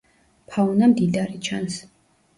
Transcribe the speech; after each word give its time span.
ფაუნა 0.53 0.89
მდიდარი 0.93 1.37
ჩანს. 1.49 1.81